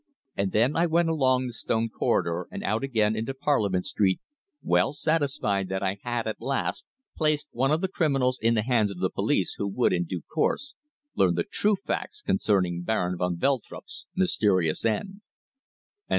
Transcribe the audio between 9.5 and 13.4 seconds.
who would, in due course, learn the true facts concerning Baron van